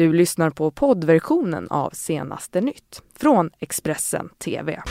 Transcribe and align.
Du 0.00 0.12
lyssnar 0.12 0.50
på 0.50 0.70
poddversionen 0.70 1.68
av 1.70 1.90
Senaste 1.90 2.60
nytt 2.60 3.02
från 3.16 3.50
Expressen 3.58 4.28
TV. 4.28 4.82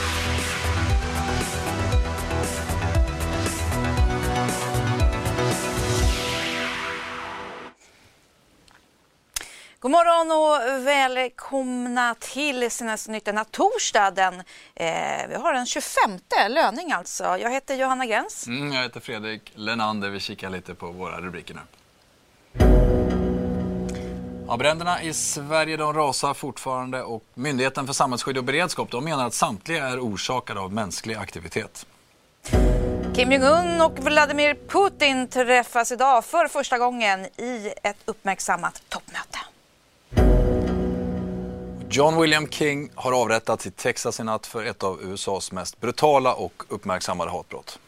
God 9.79 9.91
morgon 9.91 10.31
och 10.31 10.87
välkomna 10.87 12.15
till 12.19 12.71
Senaste 12.71 13.11
nytt 13.11 13.25
denna 13.25 13.45
torsdag. 13.45 14.11
Den, 14.11 14.33
eh, 14.75 15.27
vi 15.29 15.35
har 15.35 15.53
den 15.53 15.65
25 15.65 16.19
löning 16.49 16.91
alltså. 16.91 17.23
Jag 17.23 17.51
heter 17.51 17.75
Johanna 17.75 18.05
Gräns. 18.05 18.47
Mm, 18.47 18.73
jag 18.73 18.83
heter 18.83 18.99
Fredrik 18.99 19.51
Lenander. 19.55 20.09
Vi 20.09 20.19
kikar 20.19 20.49
lite 20.49 20.75
på 20.75 20.91
våra 20.91 21.21
rubriker 21.21 21.53
nu. 21.53 21.61
Ja, 24.49 24.57
bränderna 24.57 25.03
i 25.03 25.13
Sverige 25.13 25.77
de 25.77 25.93
rasar 25.93 26.33
fortfarande 26.33 27.03
och 27.03 27.23
Myndigheten 27.33 27.85
för 27.85 27.93
samhällsskydd 27.93 28.37
och 28.37 28.43
beredskap 28.43 28.91
de 28.91 29.03
menar 29.03 29.27
att 29.27 29.33
samtliga 29.33 29.87
är 29.87 29.99
orsakade 29.99 30.59
av 30.59 30.73
mänsklig 30.73 31.15
aktivitet. 31.15 31.85
Kim 33.15 33.31
Jong-Un 33.31 33.81
och 33.81 33.99
Vladimir 33.99 34.57
Putin 34.67 35.27
träffas 35.27 35.91
idag 35.91 36.25
för 36.25 36.47
första 36.47 36.77
gången 36.77 37.25
i 37.25 37.73
ett 37.83 37.97
uppmärksammat 38.05 38.81
toppmöte. 38.89 39.39
John 41.89 42.21
William 42.21 42.47
King 42.47 42.89
har 42.95 43.11
avrättats 43.21 43.67
i 43.67 43.71
Texas 43.71 44.19
i 44.19 44.23
natt 44.23 44.47
för 44.47 44.63
ett 44.63 44.83
av 44.83 45.01
USAs 45.01 45.51
mest 45.51 45.79
brutala 45.81 46.33
och 46.33 46.63
uppmärksammade 46.69 47.31
hatbrott. 47.31 47.79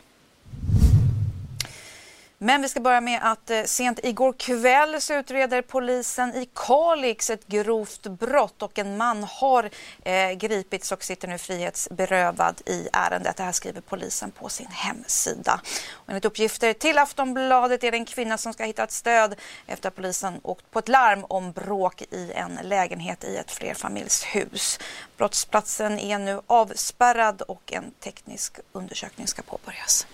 Men 2.44 2.62
vi 2.62 2.70
ska 2.70 2.80
börja 2.80 3.02
med 3.02 3.20
att 3.23 3.50
eh, 3.50 3.63
sent 3.63 4.00
igår 4.04 4.34
kväll 4.34 5.02
så 5.02 5.13
utreder 5.13 5.62
polisen 5.62 6.36
i 6.36 6.49
Kalix 6.55 7.30
ett 7.30 7.48
grovt 7.48 8.08
brott 8.08 8.62
och 8.62 8.80
en 8.80 8.98
man 8.98 9.23
har 9.23 9.70
eh, 10.04 10.32
gripits 10.32 10.91
och 10.91 11.04
sitter 11.04 11.27
nu 11.27 11.38
frihetsberövad 11.38 12.62
i 12.66 12.88
ärendet. 12.93 13.38
Det 13.38 13.43
här 13.43 13.51
skriver 13.51 13.82
polisen 13.82 14.32
på 14.32 14.49
sin 14.49 14.68
hemsida. 14.71 15.62
Och 15.91 16.10
enligt 16.10 16.26
uppgifter 16.26 16.74
till 16.74 16.98
Aftonbladet 16.98 17.84
är 17.84 17.91
det 17.91 17.98
en 17.98 18.05
kvinna 18.05 18.38
som 18.38 18.54
ska 18.54 18.63
hitta 18.63 18.84
ett 18.84 18.91
stöd 18.91 19.35
efter 19.68 19.88
att 19.88 19.96
polisen 19.96 20.40
åkt 20.44 20.71
på 20.71 20.79
ett 20.79 20.90
larm 20.90 21.26
om 21.29 21.51
bråk 21.51 22.01
i 22.01 22.32
en 22.35 22.60
lägenhet 22.63 23.23
i 23.23 23.38
ett 23.38 23.51
flerfamiljshus. 23.51 24.79
Brottsplatsen 25.18 25.99
är 25.99 26.20
nu 26.20 26.41
avspärrad 26.48 27.41
och 27.41 27.73
en 27.73 27.91
teknisk 27.91 28.60
undersökning 28.71 29.27
ska 29.27 29.41
påbörjas. 29.41 30.07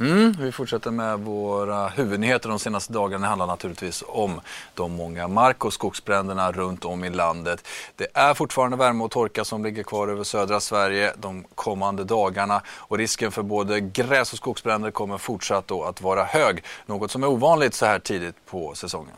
Mm, 0.00 0.34
vi 0.40 0.52
fortsätter 0.52 0.90
med 0.90 1.20
våra 1.20 1.88
huvudnyheter 1.88 2.48
de 2.48 2.58
senaste 2.58 2.92
dagarna. 2.92 3.22
Det 3.22 3.28
handlar 3.28 3.46
naturligtvis 3.46 4.04
om 4.06 4.40
de 4.74 4.92
många 4.92 5.28
mark 5.28 5.64
och 5.64 5.72
skogsbränderna 5.72 6.52
runt 6.52 6.84
om 6.84 7.04
i 7.04 7.10
landet. 7.10 7.66
Det 7.96 8.06
är 8.14 8.34
fortfarande 8.34 8.76
värme 8.76 9.04
och 9.04 9.10
torka 9.10 9.44
som 9.44 9.64
ligger 9.64 9.82
kvar 9.82 10.08
över 10.08 10.24
södra 10.24 10.60
Sverige 10.60 11.12
de 11.16 11.44
kommande 11.54 12.04
dagarna 12.04 12.62
och 12.68 12.98
risken 12.98 13.32
för 13.32 13.42
både 13.42 13.80
gräs 13.80 14.32
och 14.32 14.38
skogsbränder 14.38 14.90
kommer 14.90 15.18
fortsatt 15.18 15.68
då 15.68 15.82
att 15.82 16.02
vara 16.02 16.24
hög. 16.24 16.64
Något 16.86 17.10
som 17.10 17.22
är 17.22 17.28
ovanligt 17.28 17.74
så 17.74 17.86
här 17.86 17.98
tidigt 17.98 18.34
på 18.46 18.74
säsongen. 18.74 19.16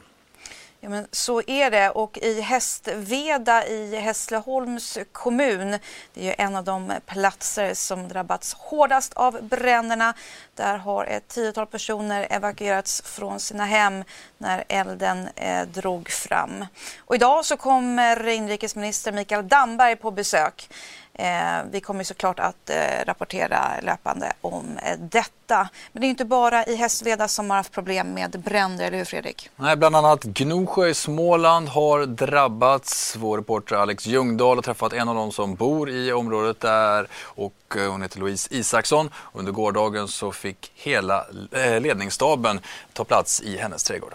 Ja, 0.85 0.89
men 0.89 1.07
så 1.11 1.43
är 1.47 1.71
det. 1.71 1.91
Och 1.91 2.19
i 2.19 2.41
Hästveda 2.41 3.67
i 3.67 3.97
Hässleholms 3.97 4.99
kommun, 5.13 5.79
det 6.15 6.21
är 6.21 6.25
ju 6.25 6.35
en 6.39 6.57
av 6.57 6.65
de 6.65 6.93
platser 7.07 7.75
som 7.75 8.09
drabbats 8.09 8.55
hårdast 8.55 9.15
av 9.15 9.43
bränderna. 9.43 10.15
Där 10.55 10.77
har 10.77 11.05
ett 11.05 11.29
tiotal 11.29 11.67
personer 11.67 12.27
evakuerats 12.31 13.03
från 13.03 13.41
sina 13.41 13.65
hem 13.65 14.05
när 14.39 14.65
elden 14.69 15.29
eh, 15.37 15.67
drog 15.67 16.11
fram. 16.11 16.67
Och 16.99 17.15
idag 17.15 17.45
så 17.45 17.57
kommer 17.57 18.29
inrikesminister 18.29 19.13
Mikael 19.13 19.49
Damberg 19.49 19.97
på 19.97 20.11
besök. 20.11 20.69
Eh, 21.15 21.65
vi 21.71 21.81
kommer 21.81 22.05
såklart 22.05 22.41
att 22.41 22.71
eh, 22.71 23.05
rapportera 23.07 23.81
löpande 23.83 24.33
om 24.41 24.79
eh, 24.83 24.99
detta. 24.99 25.69
Men 25.93 26.01
det 26.01 26.07
är 26.07 26.09
inte 26.09 26.25
bara 26.25 26.65
i 26.65 26.77
Hästveda 26.77 27.29
som 27.29 27.51
har 27.51 27.57
haft 27.57 27.73
problem 27.73 28.15
med 28.15 28.41
bränder, 28.45 28.87
eller 28.87 28.99
hur 28.99 29.05
Fredrik? 29.05 29.51
Nej, 29.57 29.77
bland 29.77 29.97
annat 29.97 30.25
Gnosjö 30.25 30.89
i 30.89 30.95
Småland 30.95 31.69
har 31.69 32.07
drabbats. 32.07 33.17
Vår 33.19 33.39
reporter 33.39 33.77
Alex 33.77 34.07
Ljungdahl 34.07 34.57
har 34.57 34.63
träffat 34.63 34.93
en 34.93 35.09
av 35.09 35.15
dem 35.15 35.33
som 35.33 35.55
bor 35.55 35.91
i 35.91 36.13
området 36.13 36.61
där 36.61 37.09
och 37.15 37.77
eh, 37.77 37.91
hon 37.91 38.03
heter 38.03 38.19
Louise 38.19 38.55
Isaksson. 38.55 39.11
Under 39.33 39.53
gårdagen 39.53 40.09
så 40.09 40.33
fick 40.33 40.73
hela 40.75 41.27
eh, 41.53 41.81
ledningsstaben 41.81 42.61
ta 42.93 43.05
plats 43.05 43.41
i 43.41 43.57
hennes 43.57 43.85
trädgård. 43.85 44.15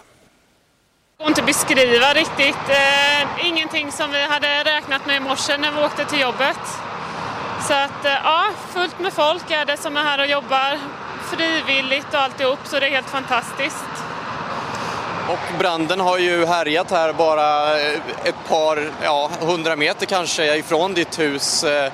Går 1.19 1.27
inte 1.27 1.41
beskriva 1.41 2.13
riktigt. 2.13 2.69
Eh, 2.69 3.47
ingenting 3.47 3.91
som 3.91 4.11
vi 4.11 4.21
hade 4.23 4.63
räknat 4.63 5.05
med 5.05 5.15
i 5.15 5.19
morse 5.19 5.57
när 5.57 5.71
vi 5.71 5.77
åkte 5.85 6.05
till 6.05 6.19
jobbet. 6.19 6.59
Så 7.67 7.73
att 7.73 8.05
eh, 8.05 8.11
ja, 8.23 8.45
fullt 8.73 8.99
med 8.99 9.13
folk 9.13 9.51
är 9.51 9.65
det 9.65 9.77
som 9.77 9.97
är 9.97 10.01
här 10.01 10.19
och 10.19 10.27
jobbar 10.27 10.77
frivilligt 11.31 12.13
och 12.13 12.19
alltihop 12.19 12.59
så 12.63 12.79
det 12.79 12.87
är 12.87 12.91
helt 12.91 13.09
fantastiskt. 13.09 13.85
Och 15.29 15.59
branden 15.59 15.99
har 15.99 16.17
ju 16.17 16.45
härjat 16.45 16.91
här 16.91 17.13
bara 17.13 17.79
eh, 17.79 17.99
ett 18.23 18.47
par, 18.47 18.91
ja, 19.03 19.29
hundra 19.39 19.75
meter 19.75 20.05
kanske 20.05 20.57
ifrån 20.57 20.93
ditt 20.93 21.19
hus. 21.19 21.63
Eh, 21.63 21.91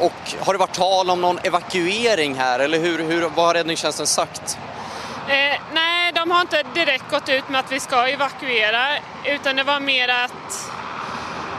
och 0.00 0.34
har 0.40 0.52
det 0.52 0.58
varit 0.58 0.74
tal 0.74 1.10
om 1.10 1.20
någon 1.20 1.38
evakuering 1.42 2.34
här 2.34 2.58
eller 2.58 2.78
hur, 2.78 2.98
hur, 2.98 3.20
vad 3.34 3.46
har 3.46 3.54
räddningstjänsten 3.54 4.06
sagt? 4.06 4.58
Eh, 5.28 5.60
nej, 5.72 5.99
de 6.30 6.34
har 6.34 6.40
inte 6.40 6.62
direkt 6.74 7.10
gått 7.10 7.28
ut 7.28 7.48
med 7.48 7.60
att 7.60 7.72
vi 7.72 7.80
ska 7.80 8.06
evakuera 8.06 8.86
utan 9.24 9.56
det 9.56 9.62
var 9.62 9.80
mer 9.80 10.08
att 10.08 10.70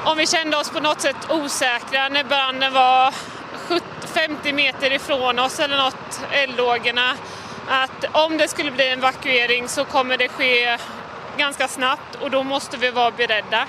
om 0.06 0.18
vi 0.18 0.28
kände 0.28 0.58
oss 0.58 0.70
på 0.70 0.80
något 0.80 1.02
sätt 1.02 1.16
osäkra 1.30 2.10
när 2.10 2.24
branden 2.24 2.74
var 2.74 3.14
50 4.14 4.54
meter 4.54 4.94
ifrån 4.94 5.40
oss 5.40 5.60
eller 5.60 5.78
något, 5.78 6.22
eldlågorna, 6.32 7.16
att 7.68 8.06
om 8.12 8.38
det 8.38 8.48
skulle 8.48 8.72
bli 8.72 8.90
en 8.90 9.00
evakuering 9.00 9.68
så 9.68 9.86
kommer 9.86 10.18
det 10.18 10.28
ske 10.28 10.78
ganska 11.38 11.68
snabbt 11.68 12.16
och 12.22 12.32
då 12.32 12.44
måste 12.44 12.78
vi 12.78 12.90
vara 12.90 13.12
beredda. 13.12 13.66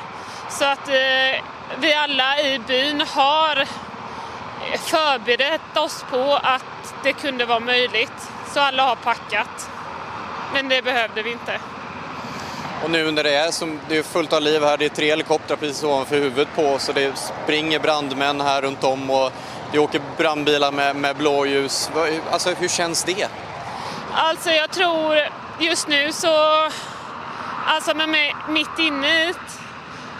Så 0.50 0.64
att 0.64 0.88
eh, 0.88 1.44
vi 1.78 1.94
alla 1.94 2.40
i 2.40 2.58
byn 2.58 3.00
har 3.00 3.68
förberett 4.78 5.76
oss 5.76 6.04
på 6.10 6.38
att 6.42 6.94
det 7.02 7.12
kunde 7.12 7.44
vara 7.44 7.60
möjligt. 7.60 8.30
Så 8.54 8.60
alla 8.60 8.82
har 8.82 8.96
packat. 8.96 9.68
Men 10.52 10.68
det 10.68 10.82
behövde 10.82 11.22
vi 11.22 11.32
inte. 11.32 11.60
Och 12.84 12.90
nu 12.90 13.10
när 13.10 13.24
det 13.24 13.34
är, 13.34 13.50
som, 13.50 13.80
det 13.88 13.96
är 13.96 14.02
fullt 14.02 14.32
av 14.32 14.42
liv 14.42 14.62
här, 14.62 14.76
det 14.76 14.84
är 14.84 14.88
tre 14.88 15.06
helikoptrar 15.06 15.56
precis 15.56 15.82
ovanför 15.82 16.16
huvudet 16.16 16.48
på 16.54 16.62
oss 16.62 16.88
och 16.88 16.94
det 16.94 17.12
springer 17.16 17.78
brandmän 17.78 18.40
här 18.40 18.62
runt 18.62 18.84
om 18.84 19.10
och 19.10 19.32
det 19.72 19.78
åker 19.78 20.00
brandbilar 20.16 20.72
med, 20.72 20.96
med 20.96 21.16
blåljus. 21.16 21.90
Alltså 22.30 22.54
hur 22.54 22.68
känns 22.68 23.04
det? 23.04 23.28
Alltså 24.12 24.50
jag 24.50 24.70
tror 24.70 25.18
just 25.60 25.88
nu 25.88 26.12
så, 26.12 26.68
alltså 27.66 27.94
med 27.94 28.08
mig 28.08 28.34
mitt 28.48 28.78
inne 28.78 29.28
i 29.28 29.34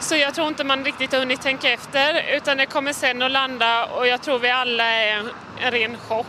så 0.00 0.16
jag 0.16 0.34
tror 0.34 0.49
inte 0.49 0.64
man 0.64 0.84
riktigt 0.84 1.12
har 1.12 1.19
hunnit 1.19 1.41
tänka 1.41 1.70
efter 1.70 2.37
utan 2.37 2.56
det 2.56 2.66
kommer 2.66 2.93
sen 2.93 3.22
att 3.22 3.31
landa 3.31 3.84
och 3.84 4.06
jag 4.06 4.22
tror 4.22 4.38
vi 4.38 4.50
alla 4.50 4.84
är 4.84 5.16
en 5.16 5.31
ren 5.70 5.97
chock. 6.09 6.26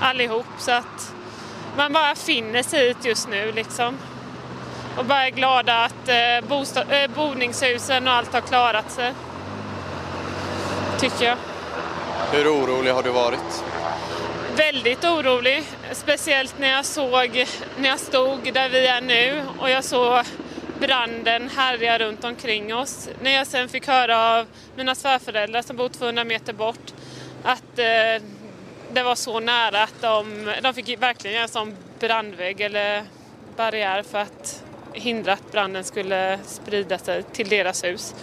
Allihop 0.00 0.46
så 0.58 0.70
att 0.70 1.14
man 1.76 1.92
bara 1.92 2.14
finner 2.14 2.62
sig 2.62 2.88
hit 2.88 3.04
just 3.04 3.28
nu 3.28 3.52
liksom 3.52 3.98
och 4.98 5.04
bara 5.04 5.26
är 5.26 5.30
glada 5.30 5.84
att 5.84 6.08
eh, 6.08 6.48
bostad, 6.48 6.86
eh, 6.90 7.10
boningshusen 7.10 8.08
och 8.08 8.14
allt 8.14 8.32
har 8.32 8.40
klarat 8.40 8.90
sig. 8.90 9.12
Tycker 11.00 11.24
jag. 11.24 11.36
Hur 12.32 12.48
orolig 12.48 12.90
har 12.92 13.02
du 13.02 13.10
varit? 13.10 13.64
Väldigt 14.56 15.04
orolig, 15.04 15.64
speciellt 15.92 16.58
när 16.58 16.72
jag 16.72 16.84
såg, 16.84 17.46
när 17.78 17.88
jag 17.88 18.00
stod 18.00 18.54
där 18.54 18.68
vi 18.68 18.86
är 18.86 19.00
nu 19.00 19.42
och 19.58 19.70
jag 19.70 19.84
såg 19.84 20.24
branden 20.80 21.50
härja 21.56 21.98
runt 21.98 22.24
omkring 22.24 22.74
oss. 22.74 23.08
När 23.22 23.30
jag 23.30 23.46
sen 23.46 23.68
fick 23.68 23.86
höra 23.86 24.38
av 24.38 24.46
mina 24.76 24.94
svärföräldrar 24.94 25.62
som 25.62 25.76
bor 25.76 25.88
200 25.88 26.24
meter 26.24 26.52
bort 26.52 26.92
att 27.42 27.78
eh, 27.78 28.22
det 28.92 29.02
var 29.02 29.14
så 29.14 29.40
nära 29.40 29.82
att 29.82 30.00
de, 30.00 30.54
de 30.62 30.74
fick 30.74 31.02
verkligen 31.02 31.34
göra 31.34 31.42
en 31.42 31.48
sån 31.48 31.76
brandvägg 31.98 32.60
eller 32.60 33.04
barriär 33.56 34.02
för 34.02 34.18
att 34.18 34.62
hindra 34.92 35.32
att 35.32 35.52
branden 35.52 35.84
skulle 35.84 36.38
sprida 36.46 36.98
sig 36.98 37.22
till 37.22 37.48
deras 37.48 37.84
hus. 37.84 38.14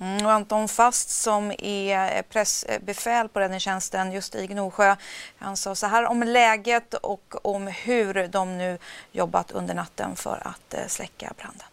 Mm, 0.00 0.26
och 0.26 0.32
Anton 0.32 0.68
Fast 0.68 1.10
som 1.10 1.52
är 1.58 2.16
eh, 2.16 2.22
pressbefäl 2.22 3.28
på 3.28 3.40
räddningstjänsten 3.40 4.12
just 4.12 4.34
i 4.34 4.46
Gnosjö. 4.46 4.96
Han 5.38 5.56
sa 5.56 5.74
så 5.74 5.86
här 5.86 6.06
om 6.06 6.22
läget 6.22 6.94
och 6.94 7.34
om 7.42 7.66
hur 7.66 8.28
de 8.28 8.58
nu 8.58 8.78
jobbat 9.12 9.50
under 9.50 9.74
natten 9.74 10.16
för 10.16 10.42
att 10.44 10.74
eh, 10.74 10.86
släcka 10.86 11.32
branden. 11.36 11.66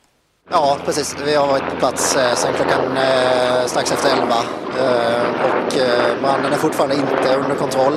Ja, 0.52 0.78
precis. 0.86 1.16
Vi 1.26 1.36
har 1.36 1.48
varit 1.48 1.70
på 1.70 1.76
plats 1.76 2.16
eh, 2.16 2.36
sedan 2.36 2.54
klockan 2.54 2.98
eh, 2.98 3.66
strax 3.66 3.92
efter 3.92 4.10
11 4.10 4.26
eh, 4.26 5.22
och 5.46 5.78
eh, 5.78 6.22
branden 6.22 6.54
är 6.54 6.58
fortfarande 6.58 6.96
inte 6.96 7.36
under 7.36 7.56
kontroll 7.56 7.94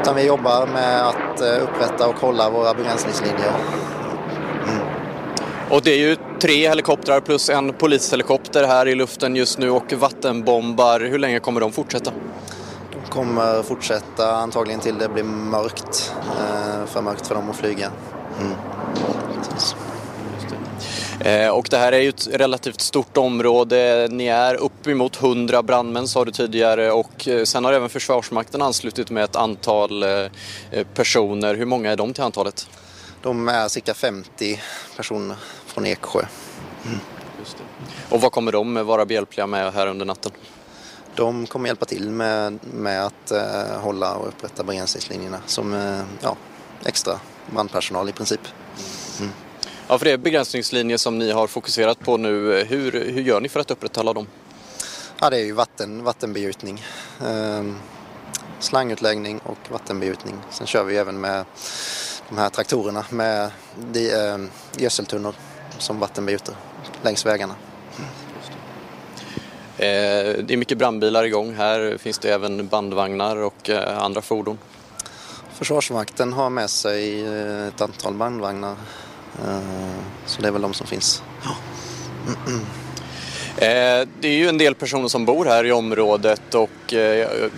utan 0.00 0.16
vi 0.16 0.26
jobbar 0.26 0.66
med 0.66 1.08
att 1.08 1.40
eh, 1.40 1.62
upprätta 1.62 2.08
och 2.08 2.20
hålla 2.20 2.50
våra 2.50 2.74
begränsningslinjer. 2.74 3.52
Och 5.70 5.82
det 5.82 5.90
är 5.90 5.98
ju 5.98 6.16
tre 6.40 6.68
helikoptrar 6.68 7.20
plus 7.20 7.50
en 7.50 7.72
polishelikopter 7.72 8.66
här 8.66 8.88
i 8.88 8.94
luften 8.94 9.36
just 9.36 9.58
nu 9.58 9.70
och 9.70 9.92
vattenbombar. 9.92 11.00
Hur 11.00 11.18
länge 11.18 11.40
kommer 11.40 11.60
de 11.60 11.72
fortsätta? 11.72 12.10
De 12.92 13.10
kommer 13.10 13.62
fortsätta 13.62 14.36
antagligen 14.36 14.80
till 14.80 14.98
det 14.98 15.08
blir 15.08 15.24
mörkt. 15.24 16.12
För 16.86 17.02
mörkt 17.02 17.26
för 17.26 17.34
dem 17.34 17.50
att 17.50 17.56
flyga. 17.56 17.90
Mm. 18.40 18.56
Eh, 21.20 21.48
och 21.48 21.66
det 21.70 21.78
här 21.78 21.92
är 21.92 21.98
ju 21.98 22.08
ett 22.08 22.28
relativt 22.32 22.80
stort 22.80 23.16
område. 23.16 24.08
Ni 24.10 24.26
är 24.26 24.54
uppemot 24.54 25.22
100 25.22 25.62
brandmän 25.62 26.08
sa 26.08 26.24
du 26.24 26.32
tidigare 26.32 26.92
och 26.92 27.28
eh, 27.28 27.44
sen 27.44 27.64
har 27.64 27.72
även 27.72 27.88
Försvarsmakten 27.88 28.62
anslutit 28.62 29.10
med 29.10 29.24
ett 29.24 29.36
antal 29.36 30.02
eh, 30.02 30.26
personer. 30.94 31.54
Hur 31.54 31.66
många 31.66 31.92
är 31.92 31.96
de 31.96 32.12
till 32.12 32.22
antalet? 32.22 32.68
De 33.22 33.48
är 33.48 33.68
cirka 33.68 33.94
50 33.94 34.60
personer 34.96 35.36
från 35.66 35.86
Eksjö. 35.86 36.20
Mm. 36.86 36.98
Och 38.10 38.20
vad 38.20 38.32
kommer 38.32 38.52
de 38.52 38.86
vara 38.86 39.06
behjälpliga 39.06 39.46
med 39.46 39.72
här 39.72 39.86
under 39.86 40.06
natten? 40.06 40.32
De 41.14 41.46
kommer 41.46 41.66
hjälpa 41.66 41.84
till 41.84 42.10
med, 42.10 42.58
med 42.74 43.06
att 43.06 43.30
eh, 43.30 43.80
hålla 43.80 44.14
och 44.14 44.28
upprätta 44.28 44.64
begränsningslinjerna 44.64 45.38
som 45.46 45.74
eh, 45.74 46.02
ja, 46.22 46.36
extra 46.84 47.20
brandpersonal 47.50 48.08
i 48.08 48.12
princip. 48.12 48.40
Mm. 49.20 49.32
Ja, 49.88 49.98
för 49.98 50.04
det 50.04 50.12
är 50.12 50.16
begränsningslinjer 50.16 50.96
som 50.96 51.18
ni 51.18 51.30
har 51.30 51.46
fokuserat 51.46 52.00
på 52.00 52.16
nu. 52.16 52.64
Hur, 52.64 52.92
hur 52.92 53.22
gör 53.22 53.40
ni 53.40 53.48
för 53.48 53.60
att 53.60 53.70
upprätthålla 53.70 54.12
dem? 54.12 54.26
Ja, 55.20 55.30
det 55.30 55.36
är 55.36 55.44
ju 55.44 55.52
vatten, 55.52 56.04
vattenbegjutning. 56.04 56.84
Eh, 57.20 57.64
slangutläggning 58.58 59.38
och 59.38 59.58
vattenbegjutning. 59.70 60.34
Sen 60.50 60.66
kör 60.66 60.84
vi 60.84 60.96
även 60.96 61.20
med 61.20 61.44
de 62.28 62.38
här 62.38 62.48
traktorerna 62.48 63.04
med 63.10 63.50
de, 63.92 64.12
eh, 64.12 64.38
gödseltunnor 64.76 65.34
som 65.78 65.98
vattenbegjuter 65.98 66.54
längs 67.02 67.26
vägarna. 67.26 67.54
Eh, 69.78 70.36
det 70.42 70.50
är 70.50 70.56
mycket 70.56 70.78
brandbilar 70.78 71.24
igång 71.24 71.54
här. 71.54 71.98
Finns 71.98 72.18
det 72.18 72.32
även 72.32 72.68
bandvagnar 72.68 73.36
och 73.36 73.70
eh, 73.70 73.98
andra 74.02 74.22
fordon? 74.22 74.58
Försvarsmakten 75.52 76.32
har 76.32 76.50
med 76.50 76.70
sig 76.70 77.26
eh, 77.26 77.66
ett 77.66 77.80
antal 77.80 78.14
bandvagnar. 78.14 78.76
Så 80.26 80.42
det 80.42 80.48
är 80.48 80.52
väl 80.52 80.62
de 80.62 80.74
som 80.74 80.86
finns. 80.86 81.22
Det 83.58 84.28
är 84.28 84.36
ju 84.36 84.48
en 84.48 84.58
del 84.58 84.74
personer 84.74 85.08
som 85.08 85.24
bor 85.24 85.44
här 85.44 85.64
i 85.64 85.72
området 85.72 86.54
och 86.54 86.70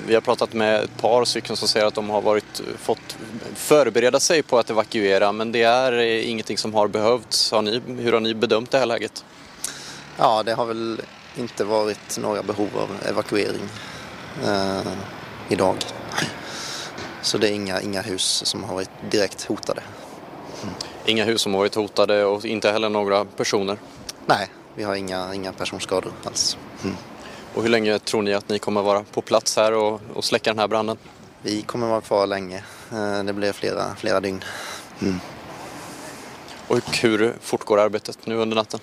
vi 0.06 0.14
har 0.14 0.20
pratat 0.20 0.52
med 0.52 0.84
ett 0.84 0.96
par 0.96 1.24
stycken 1.24 1.56
som 1.56 1.68
säger 1.68 1.86
att 1.86 1.94
de 1.94 2.10
har 2.10 2.22
varit, 2.22 2.62
fått 2.78 3.16
förbereda 3.54 4.20
sig 4.20 4.42
på 4.42 4.58
att 4.58 4.70
evakuera 4.70 5.32
men 5.32 5.52
det 5.52 5.62
är 5.62 5.92
ingenting 6.02 6.58
som 6.58 6.74
har 6.74 6.88
behövts. 6.88 7.52
Har 7.52 7.62
ni, 7.62 7.82
hur 7.86 8.12
har 8.12 8.20
ni 8.20 8.34
bedömt 8.34 8.70
det 8.70 8.78
här 8.78 8.86
läget? 8.86 9.24
Ja, 10.16 10.42
det 10.42 10.54
har 10.54 10.66
väl 10.66 11.00
inte 11.36 11.64
varit 11.64 12.18
några 12.18 12.42
behov 12.42 12.68
av 12.74 13.08
evakuering 13.08 13.68
eh, 14.44 14.92
idag. 15.48 15.76
Så 17.22 17.38
det 17.38 17.48
är 17.48 17.52
inga, 17.52 17.80
inga 17.80 18.02
hus 18.02 18.42
som 18.46 18.64
har 18.64 18.74
varit 18.74 18.90
direkt 19.10 19.44
hotade. 19.44 19.82
Mm. 20.62 20.74
Inga 21.06 21.24
hus 21.24 21.40
som 21.40 21.52
har 21.54 21.58
varit 21.58 21.74
hotade 21.74 22.24
och 22.24 22.44
inte 22.44 22.72
heller 22.72 22.88
några 22.88 23.24
personer? 23.24 23.78
Nej, 24.26 24.48
vi 24.74 24.82
har 24.84 24.94
inga, 24.94 25.34
inga 25.34 25.52
personskador 25.52 26.12
alls. 26.24 26.56
Mm. 26.84 26.96
Och 27.54 27.62
hur 27.62 27.70
länge 27.70 27.98
tror 27.98 28.22
ni 28.22 28.34
att 28.34 28.48
ni 28.48 28.58
kommer 28.58 28.82
vara 28.82 29.04
på 29.04 29.22
plats 29.22 29.56
här 29.56 29.72
och, 29.72 30.00
och 30.14 30.24
släcka 30.24 30.50
den 30.50 30.58
här 30.58 30.68
branden? 30.68 30.98
Vi 31.42 31.62
kommer 31.62 31.86
vara 31.86 32.00
kvar 32.00 32.26
länge. 32.26 32.64
Eh, 32.92 33.24
det 33.24 33.32
blir 33.32 33.52
flera, 33.52 33.94
flera 33.96 34.20
dygn. 34.20 34.44
Mm. 35.02 35.20
Och 36.68 36.96
hur 37.02 37.34
fortgår 37.40 37.80
arbetet 37.80 38.26
nu 38.26 38.36
under 38.36 38.56
natten? 38.56 38.80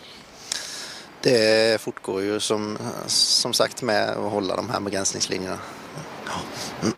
Det 1.21 1.81
fortgår 1.81 2.21
ju 2.21 2.39
som, 2.39 2.77
som 3.07 3.53
sagt 3.53 3.81
med 3.81 4.09
att 4.09 4.31
hålla 4.31 4.55
de 4.55 4.69
här 4.69 4.79
begränsningslinjerna. 4.79 5.59
Mm. 6.81 6.93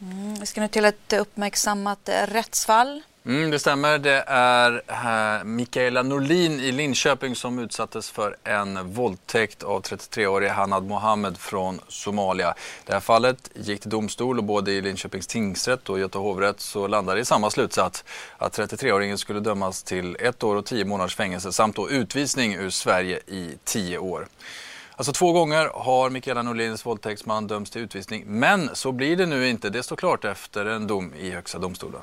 Mm, 0.00 0.34
vi 0.34 0.46
ska 0.46 0.60
nu 0.60 0.68
till 0.68 0.84
ett 0.84 1.12
uppmärksammat 1.12 2.08
rättsfall 2.26 3.02
Mm, 3.26 3.50
det 3.50 3.58
stämmer. 3.58 3.98
Det 3.98 4.24
är 4.26 4.82
äh, 5.38 5.44
Mikaela 5.44 6.02
Norlin 6.02 6.60
i 6.60 6.72
Linköping 6.72 7.36
som 7.36 7.58
utsattes 7.58 8.10
för 8.10 8.36
en 8.44 8.92
våldtäkt 8.92 9.62
av 9.62 9.82
33-årige 9.82 10.50
Hanad 10.50 10.84
Mohammed 10.86 11.38
från 11.38 11.80
Somalia. 11.88 12.54
Det 12.86 12.92
här 12.92 13.00
fallet 13.00 13.50
gick 13.54 13.80
till 13.80 13.90
domstol 13.90 14.38
och 14.38 14.44
både 14.44 14.72
i 14.72 14.80
Linköpings 14.80 15.26
tingsrätt 15.26 15.88
och 15.88 15.98
Göta 15.98 16.18
hovrätt 16.18 16.60
så 16.60 16.86
landade 16.86 17.20
i 17.20 17.24
samma 17.24 17.50
slutsats 17.50 18.04
att 18.38 18.58
33-åringen 18.58 19.16
skulle 19.16 19.40
dömas 19.40 19.82
till 19.82 20.16
ett 20.20 20.42
år 20.42 20.56
och 20.56 20.66
tio 20.66 20.84
månaders 20.84 21.16
fängelse 21.16 21.52
samt 21.52 21.76
då 21.76 21.90
utvisning 21.90 22.54
ur 22.54 22.70
Sverige 22.70 23.20
i 23.26 23.54
tio 23.64 23.98
år. 23.98 24.26
Alltså 24.96 25.12
två 25.12 25.32
gånger 25.32 25.70
har 25.74 26.10
Mikaela 26.10 26.42
Norlins 26.42 26.86
våldtäktsman 26.86 27.46
dömts 27.46 27.70
till 27.70 27.82
utvisning 27.82 28.24
men 28.26 28.70
så 28.72 28.92
blir 28.92 29.16
det 29.16 29.26
nu 29.26 29.48
inte. 29.48 29.70
Det 29.70 29.82
står 29.82 29.96
klart 29.96 30.24
efter 30.24 30.66
en 30.66 30.86
dom 30.86 31.14
i 31.14 31.30
Högsta 31.30 31.58
domstolen. 31.58 32.00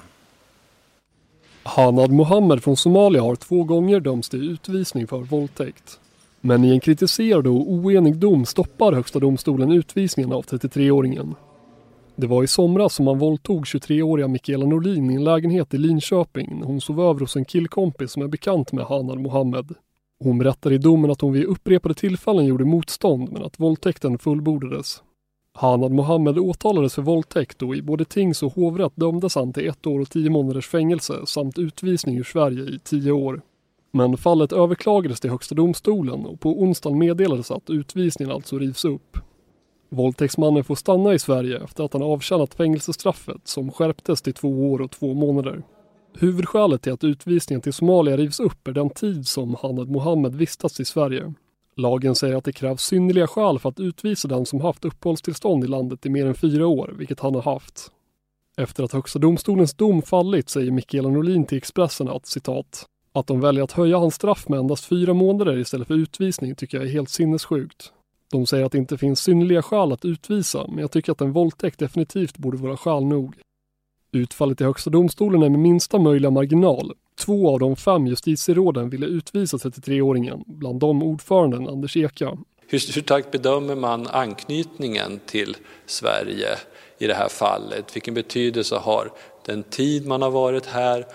Hanad 1.64 2.12
Mohammed 2.12 2.64
från 2.64 2.78
Somalia 2.78 3.22
har 3.22 3.36
två 3.36 3.64
gånger 3.64 4.00
dömts 4.00 4.30
till 4.30 4.52
utvisning 4.52 5.08
för 5.08 5.20
våldtäkt. 5.20 6.00
Men 6.42 6.66
i 6.66 6.70
en 6.70 6.80
kritiserad 6.80 7.48
och 7.48 7.72
oenig 7.72 8.18
dom 8.18 8.46
stoppar 8.46 8.94
Högsta 8.94 9.20
domstolen 9.20 9.72
utvisningen 9.72 10.32
av 10.32 10.46
33-åringen. 10.46 11.36
Det 12.16 12.28
var 12.28 12.44
i 12.44 12.48
somras 12.48 12.96
som 12.96 13.06
man 13.06 13.20
våldtog 13.20 13.66
23-åriga 13.66 14.28
Mikaela 14.28 14.66
Norlin 14.66 15.12
i 15.12 15.16
en 15.16 15.24
lägenhet 15.24 15.74
i 15.74 15.78
Linköping 15.78 16.60
när 16.60 16.68
hon 16.68 16.82
sov 16.82 17.02
över 17.02 17.20
hos 17.20 17.36
en 17.36 17.46
killkompis 17.46 18.12
som 18.12 18.22
är 18.22 18.28
bekant 18.28 18.72
med 18.72 18.86
Hanad 18.86 19.20
Mohammed. 19.20 19.74
Hon 20.24 20.38
berättar 20.38 20.72
i 20.72 20.78
domen 20.78 21.12
att 21.12 21.22
hon 21.22 21.34
vid 21.34 21.46
upprepade 21.46 21.96
tillfällen 21.96 22.46
gjorde 22.46 22.66
motstånd 22.66 23.32
men 23.32 23.44
att 23.44 23.60
våldtäkten 23.60 24.18
fullbordades. 24.18 25.02
Hanad 25.54 25.92
Mohammed 25.92 26.38
åtalades 26.38 26.96
för 26.96 27.02
våldtäkt 27.02 27.62
och 27.62 27.76
i 27.76 27.82
både 27.82 28.06
tings 28.06 28.44
och 28.44 28.54
hovrätt 28.54 28.94
dömdes 28.96 29.36
han 29.36 29.54
till 29.54 29.68
ett 29.68 29.88
år 29.88 30.00
och 30.00 30.10
tio 30.10 30.30
månaders 30.30 30.68
fängelse 30.68 31.26
samt 31.26 31.58
utvisning 31.58 32.18
ur 32.18 32.24
Sverige 32.24 32.64
i 32.64 32.80
tio 32.84 33.12
år. 33.12 33.42
Men 33.92 34.18
fallet 34.18 34.52
överklagades 34.52 35.20
till 35.20 35.30
Högsta 35.30 35.56
domstolen 35.56 36.26
och 36.26 36.40
på 36.40 36.62
onsdagen 36.62 37.00
meddelades 37.00 37.52
att 37.52 37.70
utvisningen 37.70 38.36
alltså 38.36 38.58
rivs 38.58 38.86
upp. 38.86 39.18
Våldtäktsmannen 39.90 40.64
får 40.64 40.76
stanna 40.76 41.14
i 41.14 41.20
Sverige 41.20 41.64
efter 41.64 41.84
att 41.84 41.94
han 41.94 42.04
avtjänat 42.04 42.54
fängelsestraffet 42.54 43.48
som 43.48 43.72
skärptes 43.72 44.22
till 44.22 44.34
två 44.34 44.72
år 44.72 44.82
och 44.82 44.92
två 44.92 45.14
månader. 45.14 45.64
Huvudskälet 46.20 46.82
till 46.82 46.94
att 46.94 47.04
utvisningen 47.04 47.62
till 47.62 47.74
Somalia 47.74 48.18
rivs 48.18 48.40
upp 48.40 48.68
är 48.68 48.72
den 48.72 48.90
tid 48.90 49.28
som 49.28 49.56
Hanad 49.62 49.90
Mohammed 49.90 50.36
vistats 50.36 50.80
i 50.80 50.86
Sverige. 50.86 51.34
Lagen 51.82 52.16
säger 52.16 52.36
att 52.36 52.44
det 52.44 52.54
krävs 52.54 52.84
synnerliga 52.84 53.28
skäl 53.28 53.60
för 53.60 53.70
att 53.70 53.80
utvisa 53.80 54.28
den 54.28 54.46
som 54.46 54.62
haft 54.62 54.86
uppehållstillstånd 54.86 55.64
i 55.64 55.68
landet 55.68 56.06
i 56.06 56.10
mer 56.10 56.26
än 56.26 56.36
fyra 56.36 56.68
år, 56.68 56.94
vilket 56.98 57.20
han 57.20 57.36
har 57.36 57.42
haft. 57.42 57.92
Efter 58.58 58.84
att 58.84 58.92
Högsta 58.92 59.20
domstolens 59.20 59.74
dom 59.74 60.02
fallit 60.02 60.50
säger 60.50 60.72
Mikaela 60.72 61.10
Norlin 61.10 61.46
till 61.46 61.58
Expressen 61.58 62.10
att 62.10 62.26
citat 62.26 62.86
att 63.14 63.28
de 63.28 63.42
väljer 63.42 63.64
att 63.64 63.72
höja 63.72 63.98
hans 63.98 64.16
straff 64.16 64.50
med 64.50 64.60
endast 64.60 64.86
fyra 64.86 65.14
månader 65.14 65.58
istället 65.58 65.88
för 65.88 65.94
utvisning 65.94 66.56
tycker 66.56 66.78
jag 66.78 66.88
är 66.88 66.92
helt 66.92 67.10
sinnessjukt. 67.10 67.92
De 68.32 68.46
säger 68.46 68.66
att 68.66 68.72
det 68.72 68.78
inte 68.78 68.98
finns 68.98 69.20
synnerliga 69.20 69.62
skäl 69.62 69.92
att 69.92 70.06
utvisa, 70.06 70.68
men 70.68 70.78
jag 70.78 70.92
tycker 70.92 71.12
att 71.12 71.22
en 71.22 71.32
våldtäkt 71.32 71.80
definitivt 71.80 72.38
borde 72.38 72.58
vara 72.58 72.78
skäl 72.78 73.06
nog. 73.06 73.36
Utfallet 74.12 74.62
i 74.62 74.64
Högsta 74.64 74.90
domstolen 74.90 75.44
är 75.44 75.50
med 75.50 75.60
minsta 75.60 76.00
möjliga 76.00 76.32
marginal, 76.32 76.94
Två 77.26 77.50
av 77.50 77.60
de 77.60 77.76
fem 77.76 78.08
justitieråden 78.08 78.90
ville 78.90 79.06
utvisa 79.06 79.58
33-åringen, 79.58 80.44
bland 80.46 80.80
dem 80.80 81.04
ordföranden 81.04 81.68
Anders 81.68 81.98
Eka. 81.98 82.38
Hur, 82.68 82.94
hur 82.94 83.02
starkt 83.02 83.32
bedömer 83.32 83.76
man 83.76 84.08
anknytningen 84.08 85.20
till 85.26 85.58
Sverige 85.86 86.50
i 86.98 87.08
det 87.08 87.14
här 87.14 87.30
fallet? 87.30 87.96
Vilken 87.96 88.14
betydelse 88.14 88.76
har 88.76 89.12
den 89.46 89.64
tid 89.64 90.08
man 90.08 90.22
har 90.22 90.32
varit 90.32 90.66
här 90.66 91.06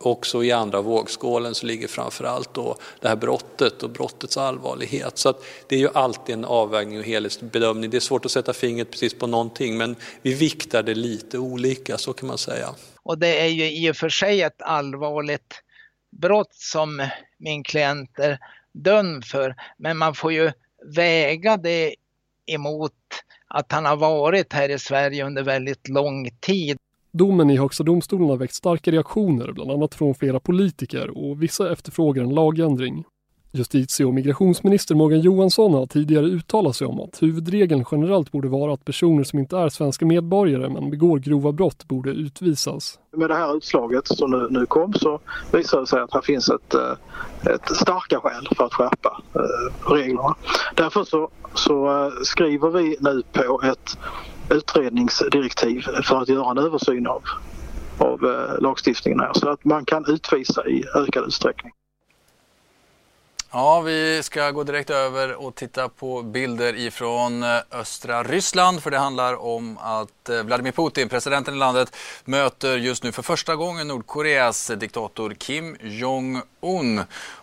också 0.00 0.44
i 0.44 0.52
andra 0.52 0.80
vågskålen 0.80 1.54
så 1.54 1.66
ligger 1.66 1.88
framförallt 1.88 2.54
då 2.54 2.76
det 3.00 3.08
här 3.08 3.16
brottet 3.16 3.82
och 3.82 3.90
brottets 3.90 4.36
allvarlighet. 4.36 5.18
Så 5.18 5.28
att 5.28 5.44
det 5.68 5.74
är 5.74 5.80
ju 5.80 5.88
alltid 5.94 6.34
en 6.34 6.44
avvägning 6.44 6.98
och 6.98 7.04
helhetsbedömning. 7.04 7.90
Det 7.90 7.96
är 7.96 8.00
svårt 8.00 8.24
att 8.24 8.30
sätta 8.30 8.52
fingret 8.52 8.90
precis 8.90 9.14
på 9.14 9.26
någonting 9.26 9.76
men 9.76 9.96
vi 10.22 10.34
viktar 10.34 10.82
det 10.82 10.94
lite 10.94 11.38
olika, 11.38 11.98
så 11.98 12.12
kan 12.12 12.28
man 12.28 12.38
säga. 12.38 12.68
Och 13.02 13.18
det 13.18 13.40
är 13.40 13.48
ju 13.48 13.70
i 13.70 13.90
och 13.90 13.96
för 13.96 14.08
sig 14.08 14.42
ett 14.42 14.62
allvarligt 14.62 15.62
brott 16.10 16.54
som 16.54 17.08
min 17.38 17.64
klient 17.64 18.18
är 18.18 18.38
dömd 18.72 19.24
för. 19.24 19.54
Men 19.76 19.98
man 19.98 20.14
får 20.14 20.32
ju 20.32 20.52
väga 20.96 21.56
det 21.56 21.94
emot 22.46 22.92
att 23.48 23.72
han 23.72 23.84
har 23.84 23.96
varit 23.96 24.52
här 24.52 24.68
i 24.68 24.78
Sverige 24.78 25.26
under 25.26 25.42
väldigt 25.42 25.88
lång 25.88 26.30
tid. 26.40 26.78
Domen 27.12 27.50
i 27.50 27.56
Högsta 27.56 27.84
domstolen 27.84 28.28
har 28.28 28.36
väckt 28.36 28.54
starka 28.54 28.90
reaktioner, 28.90 29.52
bland 29.52 29.70
annat 29.70 29.94
från 29.94 30.14
flera 30.14 30.40
politiker 30.40 31.18
och 31.18 31.42
vissa 31.42 31.72
efterfrågar 31.72 32.22
en 32.22 32.34
lagändring. 32.34 33.04
Justitie 33.54 34.06
och 34.06 34.14
migrationsminister 34.14 34.94
Morgan 34.94 35.20
Johansson 35.20 35.74
har 35.74 35.86
tidigare 35.86 36.26
uttalat 36.26 36.76
sig 36.76 36.86
om 36.86 37.00
att 37.00 37.22
huvudregeln 37.22 37.84
generellt 37.90 38.32
borde 38.32 38.48
vara 38.48 38.74
att 38.74 38.84
personer 38.84 39.24
som 39.24 39.38
inte 39.38 39.56
är 39.56 39.68
svenska 39.68 40.06
medborgare 40.06 40.68
men 40.68 40.90
begår 40.90 41.18
grova 41.18 41.52
brott 41.52 41.88
borde 41.88 42.10
utvisas. 42.10 42.98
Med 43.16 43.30
det 43.30 43.34
här 43.34 43.56
utslaget 43.56 44.06
som 44.08 44.30
nu, 44.30 44.46
nu 44.50 44.66
kom 44.66 44.92
så 44.92 45.20
visar 45.52 45.80
det 45.80 45.86
sig 45.86 46.00
att 46.00 46.14
här 46.14 46.20
finns 46.20 46.48
ett, 46.48 46.74
eh, 46.74 47.52
ett 47.54 47.76
starka 47.76 48.20
skäl 48.20 48.48
för 48.56 48.64
att 48.64 48.74
skärpa 48.74 49.22
eh, 49.34 49.92
reglerna. 49.92 50.34
Därför 50.74 51.04
så, 51.04 51.30
så 51.54 51.86
eh, 51.86 52.12
skriver 52.22 52.70
vi 52.70 52.96
nu 53.00 53.22
på 53.32 53.62
ett 53.64 53.98
utredningsdirektiv 54.50 55.80
för 56.04 56.22
att 56.22 56.28
göra 56.28 56.50
en 56.50 56.58
översyn 56.58 57.06
av, 57.06 57.22
av 57.98 58.20
lagstiftningen 58.60 59.20
här 59.20 59.32
så 59.34 59.48
att 59.48 59.64
man 59.64 59.84
kan 59.84 60.04
utvisa 60.08 60.66
i 60.66 60.84
ökad 60.94 61.24
utsträckning. 61.26 61.72
Ja, 63.54 63.80
vi 63.80 64.22
ska 64.22 64.50
gå 64.50 64.64
direkt 64.64 64.90
över 64.90 65.34
och 65.34 65.54
titta 65.54 65.88
på 65.88 66.22
bilder 66.22 66.76
ifrån 66.76 67.42
eh, 67.42 67.58
östra 67.70 68.22
Ryssland 68.22 68.82
för 68.82 68.90
det 68.90 68.98
handlar 68.98 69.42
om 69.42 69.78
att 69.78 70.28
eh, 70.28 70.42
Vladimir 70.42 70.72
Putin, 70.72 71.08
presidenten 71.08 71.54
i 71.54 71.58
landet, 71.58 71.96
möter 72.24 72.76
just 72.76 73.04
nu 73.04 73.12
för 73.12 73.22
första 73.22 73.56
gången 73.56 73.88
Nordkoreas 73.88 74.70
diktator 74.76 75.34
Kim 75.38 75.76
Jong-Un. 75.80 77.00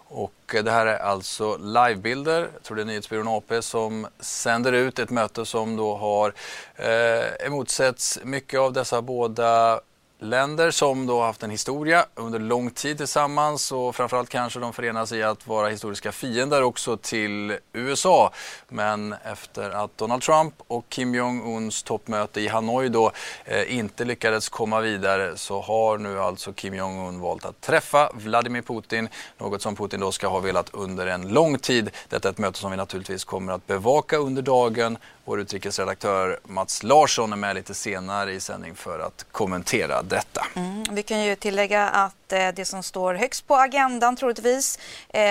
Och 0.07 0.55
eh, 0.55 0.63
det 0.63 0.71
här 0.71 0.85
är 0.85 0.97
alltså 0.97 1.57
livebilder, 1.57 2.49
jag 2.53 2.63
tror 2.63 2.75
det 2.75 2.83
är 2.83 2.85
nyhetsbyrån 2.85 3.27
AP 3.27 3.61
som 3.61 4.07
sänder 4.19 4.73
ut 4.73 4.99
ett 4.99 5.09
möte 5.09 5.45
som 5.45 5.75
då 5.75 5.95
har 5.95 6.33
eh, 6.75 7.45
emotsetts 7.47 8.19
mycket 8.23 8.59
av 8.59 8.73
dessa 8.73 9.01
båda 9.01 9.79
länder 10.19 10.71
som 10.71 11.05
då 11.05 11.21
haft 11.21 11.43
en 11.43 11.49
historia 11.49 12.05
under 12.15 12.39
lång 12.39 12.71
tid 12.71 12.97
tillsammans 12.97 13.71
och 13.71 13.95
framförallt 13.95 14.29
kanske 14.29 14.59
de 14.59 14.73
förenas 14.73 15.11
i 15.11 15.23
att 15.23 15.47
vara 15.47 15.67
historiska 15.67 16.11
fiender 16.11 16.63
också 16.63 16.97
till 16.97 17.57
USA. 17.73 18.31
Men 18.67 19.15
efter 19.23 19.69
att 19.69 19.97
Donald 19.97 20.21
Trump 20.21 20.53
och 20.67 20.85
Kim 20.89 21.15
Jong-Uns 21.15 21.83
toppmöte 21.83 22.41
i 22.41 22.47
Hanoi 22.47 22.89
då 22.89 23.11
eh, 23.45 23.77
inte 23.77 24.05
lyckades 24.05 24.49
komma 24.49 24.79
vidare 24.79 25.37
så 25.37 25.61
har 25.61 25.97
nu 25.97 26.19
alltså 26.19 26.53
Kim 26.53 26.73
Jong-Un 26.73 27.19
valt 27.19 27.45
att 27.45 27.61
träffa 27.61 28.11
Vladimir 28.13 28.61
Putin, 28.61 29.09
något 29.37 29.61
som 29.61 29.75
Putin 29.75 29.99
då 29.99 30.11
ska 30.11 30.27
ha 30.27 30.39
velat 30.39 30.69
under 30.73 31.07
en 31.07 31.27
lång 31.27 31.59
tid. 31.59 31.89
Detta 32.09 32.27
är 32.27 32.31
ett 32.31 32.37
möte 32.37 32.59
som 32.59 32.71
vi 32.71 32.77
naturligtvis 32.77 33.23
kommer 33.23 33.53
att 33.53 33.67
bevaka 33.67 34.17
under 34.17 34.41
dagen 34.41 34.97
vår 35.29 35.39
utrikesredaktör 35.39 36.39
Mats 36.43 36.83
Larsson 36.83 37.33
är 37.33 37.37
med 37.37 37.55
lite 37.55 37.73
senare 37.73 38.33
i 38.33 38.39
sändning 38.39 38.75
för 38.75 38.99
att 38.99 39.25
kommentera 39.31 40.01
detta. 40.01 40.45
Mm, 40.55 40.83
vi 40.91 41.03
kan 41.03 41.23
ju 41.23 41.35
tillägga 41.35 41.89
att 41.89 42.33
eh, 42.33 42.47
det 42.55 42.65
som 42.65 42.83
står 42.83 43.13
högst 43.13 43.47
på 43.47 43.55
agendan 43.55 44.15
troligtvis, 44.15 44.79
eh, 45.09 45.21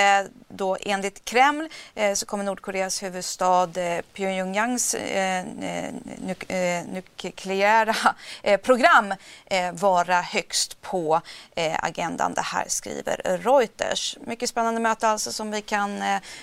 då 0.49 0.77
enligt 0.81 1.25
Kreml 1.25 1.69
eh, 1.95 2.15
så 2.15 2.27
kommer 2.27 2.45
Nordkoreas 2.45 3.03
huvudstad 3.03 3.69
eh, 3.77 4.01
Pyongyangs 4.13 4.95
eh, 4.95 5.39
eh 5.39 5.95
nuk 6.19 6.51
eh, 6.51 6.85
nukleära 6.87 7.97
eh, 8.43 8.61
program 8.61 9.15
eh, 9.47 9.73
vara 9.73 10.21
högst 10.21 10.81
på 10.81 11.21
eh, 11.55 11.77
agendan. 11.83 12.35
Det 12.35 12.41
här 12.45 12.65
skriver 12.69 13.39
Reuters. 13.43 14.19
Mycket 14.27 14.49
spännande 14.49 14.81
möte 14.81 15.09
alltså 15.09 15.33
som 15.33 15.51
vi 15.51 15.63
kan 15.63 16.03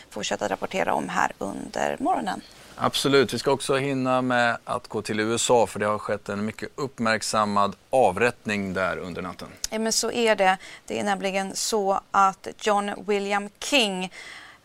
fortsätta 0.10 0.48
rapportera 0.48 0.94
om 0.94 1.10
här 1.10 1.32
under 1.40 1.98
morgonen. 2.00 2.42
Absolut, 2.78 3.34
vi 3.34 3.40
ska 3.40 3.52
också 3.52 3.76
hinna 3.76 4.22
med 4.22 4.58
att 4.64 4.88
gå 4.88 5.02
till 5.02 5.20
USA 5.20 5.68
för 5.68 5.80
det 5.80 5.86
har 5.86 5.98
skett 5.98 6.30
en 6.30 6.46
mycket 6.46 6.70
uppmärksammad 6.76 7.76
avrättning 7.90 8.74
där 8.74 8.98
under 8.98 9.22
natten. 9.22 9.48
Ja, 9.70 9.80
men 9.80 9.94
så 9.94 10.12
är 10.12 10.36
det. 10.36 10.58
Det 10.86 11.00
är 11.00 11.04
nämligen 11.04 11.56
så 11.56 12.02
att 12.12 12.48
John 12.62 12.92
William 13.08 13.50
King 13.60 14.12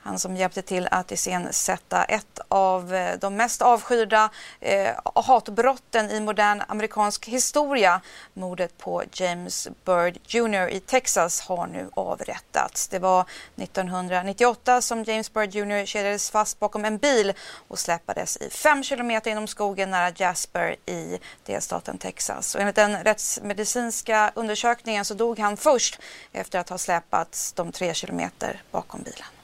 han 0.02 0.19
som 0.19 0.37
hjälpte 0.37 0.62
till 0.62 0.88
att 0.90 1.12
iscensätta 1.12 2.04
ett 2.04 2.40
av 2.49 2.95
eh, 2.95 3.19
de 3.19 3.37
mest 3.37 3.62
avskydda 3.62 4.30
eh, 4.61 4.95
hatbrotten 5.14 6.11
i 6.11 6.21
modern 6.21 6.62
amerikansk 6.69 7.28
historia. 7.28 8.00
Mordet 8.35 8.78
på 8.78 9.02
James 9.12 9.69
Byrd 9.85 10.19
Jr 10.26 10.69
i 10.69 10.80
Texas 10.80 11.40
har 11.40 11.66
nu 11.66 11.90
avrättats. 11.95 12.88
Det 12.88 12.99
var 12.99 13.25
1998 13.57 14.80
som 14.80 15.04
James 15.04 15.33
Byrd 15.33 15.54
Jr 15.54 15.87
kedjades 15.87 16.30
fast 16.30 16.59
bakom 16.59 16.85
en 16.85 16.99
bil 16.99 17.33
och 17.69 17.78
släpades 17.78 18.37
i 18.37 18.50
fem 18.50 18.83
kilometer 18.83 19.30
inom 19.30 19.47
skogen 19.47 19.90
nära 19.90 20.11
Jasper 20.11 20.76
i 20.87 21.19
delstaten 21.47 21.99
Texas. 21.99 22.54
Och 22.54 22.61
enligt 22.61 22.76
den 22.76 23.04
rättsmedicinska 23.04 24.33
undersökningen 24.35 25.04
så 25.04 25.14
dog 25.14 25.38
han 25.38 25.57
först 25.57 26.00
efter 26.33 26.59
att 26.59 26.69
ha 26.69 26.78
släpats 26.78 27.52
de 27.52 27.73
tre 27.73 27.95
kilometer 27.95 28.62
bakom 28.71 29.02
bilen. 29.02 29.39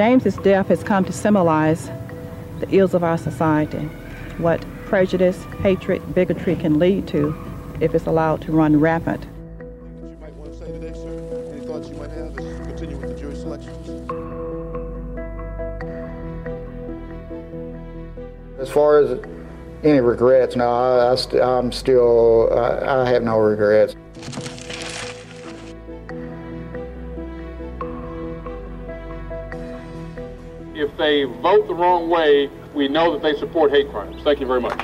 James's 0.00 0.36
death 0.38 0.68
has 0.68 0.82
come 0.82 1.04
to 1.04 1.12
symbolize 1.12 1.90
the 2.60 2.66
ills 2.70 2.94
of 2.94 3.04
our 3.04 3.18
society, 3.18 3.80
what 4.38 4.58
prejudice, 4.86 5.44
hatred, 5.62 6.14
bigotry 6.14 6.56
can 6.56 6.78
lead 6.78 7.06
to 7.08 7.36
if 7.80 7.94
it's 7.94 8.06
allowed 8.06 8.40
to 8.40 8.50
run 8.50 8.80
rampant. 8.80 9.26
As 18.58 18.70
far 18.70 19.00
as 19.00 19.20
any 19.84 20.00
regrets, 20.00 20.56
no, 20.56 20.66
I, 20.66 21.12
I 21.12 21.14
st- 21.16 21.42
I'm 21.42 21.70
still, 21.72 22.48
I, 22.58 23.02
I 23.02 23.10
have 23.10 23.22
no 23.22 23.38
regrets. 23.38 23.96
They 31.10 31.24
vote 31.24 31.66
the 31.66 31.74
wrong 31.74 32.08
way, 32.08 32.48
we 32.72 32.86
know 32.86 33.12
that 33.12 33.20
they 33.20 33.36
support 33.36 33.72
hate 33.72 33.90
crimes. 33.90 34.22
Thank 34.22 34.38
you 34.38 34.46
very 34.46 34.60
much. 34.60 34.78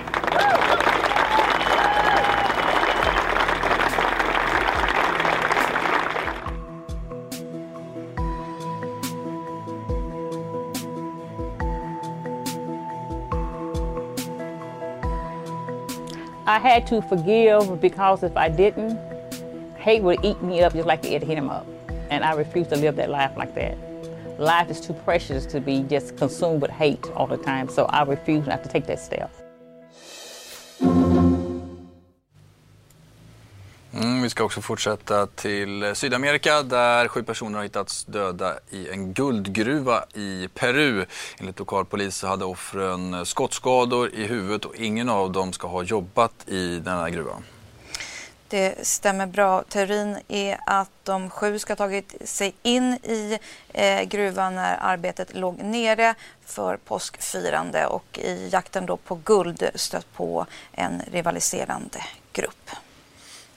I 16.48 16.58
had 16.58 16.88
to 16.88 17.02
forgive 17.02 17.80
because 17.80 18.24
if 18.24 18.36
I 18.36 18.48
didn't, 18.48 18.98
hate 19.76 20.02
would 20.02 20.24
eat 20.24 20.42
me 20.42 20.62
up 20.62 20.72
just 20.72 20.88
like 20.88 21.04
it 21.04 21.22
ate 21.22 21.22
him 21.22 21.50
up. 21.50 21.66
And 22.10 22.24
I 22.24 22.34
refused 22.34 22.70
to 22.70 22.76
live 22.76 22.96
that 22.96 23.10
life 23.10 23.36
like 23.36 23.54
that. 23.54 23.95
Life 24.38 24.70
is 24.70 24.80
too 24.80 24.94
precious 25.04 25.46
to 25.46 25.60
be 25.60 25.84
just 25.90 26.18
consumed 26.18 26.62
with 26.62 26.70
hate 26.70 27.10
all 27.14 27.26
the 27.26 27.36
time, 27.36 27.68
so 27.68 27.84
I 27.84 28.04
refuse 28.04 28.46
not 28.46 28.62
to 28.64 28.68
take 28.68 28.86
that 28.86 29.00
step. 29.00 29.30
Mm, 33.92 34.22
vi 34.22 34.30
ska 34.30 34.44
också 34.44 34.60
fortsätta 34.60 35.26
till 35.26 35.94
Sydamerika 35.94 36.62
där 36.62 37.08
sju 37.08 37.22
personer 37.22 37.56
har 37.56 37.62
hittats 37.62 38.04
döda 38.04 38.54
i 38.70 38.88
en 38.88 39.12
guldgruva 39.12 40.04
i 40.14 40.48
Peru. 40.54 41.04
Enligt 41.38 41.58
lokalpolis 41.58 42.22
hade 42.22 42.44
offren 42.44 43.26
skottskador 43.26 44.14
i 44.14 44.26
huvudet 44.26 44.64
och 44.64 44.76
ingen 44.76 45.08
av 45.08 45.32
dem 45.32 45.52
ska 45.52 45.68
ha 45.68 45.82
jobbat 45.82 46.48
i 46.48 46.78
denna 46.78 47.10
gruva. 47.10 47.32
Det 48.48 48.86
stämmer 48.86 49.26
bra. 49.26 49.62
Teorin 49.62 50.18
är 50.28 50.60
att 50.66 50.90
de 51.02 51.30
sju 51.30 51.58
ska 51.58 51.70
ha 51.72 51.76
tagit 51.76 52.14
sig 52.24 52.54
in 52.62 52.92
i 52.92 53.38
eh, 53.72 54.02
gruvan 54.02 54.54
när 54.54 54.76
arbetet 54.80 55.34
låg 55.34 55.58
nere 55.58 56.14
för 56.44 56.76
påskfirande 56.76 57.86
och 57.86 58.18
i 58.18 58.48
jakten 58.52 58.86
då 58.86 58.96
på 58.96 59.14
guld 59.14 59.70
stött 59.74 60.12
på 60.12 60.46
en 60.72 61.02
rivaliserande 61.12 62.00
grupp. 62.32 62.70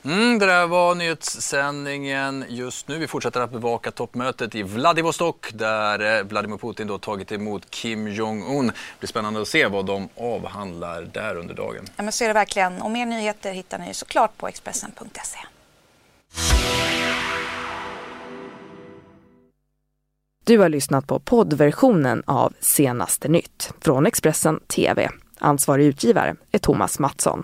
Mm, 0.04 0.40
det 0.40 0.46
där 0.46 0.68
var 0.68 0.96
nyhetssändningen 0.96 2.46
just 2.50 2.88
nu. 2.88 2.98
Vi 2.98 3.08
fortsätter 3.08 3.42
att 3.42 3.52
bevaka 3.52 3.92
toppmötet 3.92 4.56
i 4.56 4.64
Vladivostok 4.64 5.52
där 5.54 6.18
eh, 6.18 6.24
Vladimir 6.24 6.58
Putin 6.58 6.88
då 6.88 6.98
tagit 6.98 7.32
emot 7.32 7.70
Kim 7.70 8.08
Jong-Un. 8.08 8.68
Det 8.68 8.74
blir 9.00 9.08
spännande 9.08 9.42
att 9.42 9.48
se 9.48 9.68
vad 9.68 9.86
de 9.86 10.10
avhandlar 10.18 11.02
där 11.14 11.36
under 11.36 11.56
dagen. 11.56 11.86
Ja, 11.96 12.04
men 12.04 12.12
så 12.12 12.24
är 12.24 12.28
det 12.28 12.34
verkligen. 12.34 12.82
Och 12.82 12.92
mer 12.92 13.06
nyheter 13.06 13.54
hittar 13.54 13.80
ni 13.80 13.94
såklart 13.94 14.38
på 14.38 14.48
Expressen.se. 14.48 15.40
Du 20.46 20.58
har 20.58 20.70
lyssnat 20.70 21.08
på 21.08 21.20
poddversionen 21.20 22.24
av 22.26 22.54
Senaste 22.60 23.28
nytt 23.28 23.74
från 23.82 24.06
Expressen 24.06 24.60
TV. 24.60 25.10
Ansvarig 25.40 25.86
utgivare 25.86 26.36
är 26.52 26.60
Thomas 26.60 27.00
Mattsson 27.00 27.44